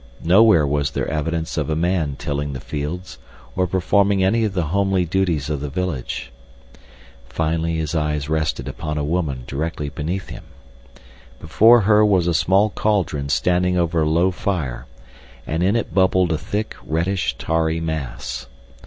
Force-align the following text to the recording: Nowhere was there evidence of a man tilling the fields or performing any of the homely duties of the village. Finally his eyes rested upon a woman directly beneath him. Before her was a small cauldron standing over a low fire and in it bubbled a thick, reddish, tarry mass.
Nowhere 0.23 0.65
was 0.65 0.89
there 0.89 1.07
evidence 1.07 1.57
of 1.59 1.69
a 1.69 1.75
man 1.75 2.15
tilling 2.17 2.53
the 2.53 2.59
fields 2.59 3.19
or 3.55 3.67
performing 3.67 4.23
any 4.23 4.43
of 4.43 4.53
the 4.53 4.69
homely 4.73 5.05
duties 5.05 5.47
of 5.47 5.61
the 5.61 5.69
village. 5.69 6.31
Finally 7.29 7.75
his 7.75 7.93
eyes 7.93 8.27
rested 8.27 8.67
upon 8.67 8.97
a 8.97 9.03
woman 9.03 9.43
directly 9.45 9.89
beneath 9.89 10.29
him. 10.29 10.45
Before 11.39 11.81
her 11.81 12.03
was 12.03 12.25
a 12.25 12.33
small 12.33 12.71
cauldron 12.71 13.29
standing 13.29 13.77
over 13.77 14.01
a 14.01 14.09
low 14.09 14.31
fire 14.31 14.87
and 15.45 15.61
in 15.61 15.75
it 15.75 15.93
bubbled 15.93 16.31
a 16.31 16.37
thick, 16.39 16.75
reddish, 16.83 17.37
tarry 17.37 17.79
mass. 17.79 18.47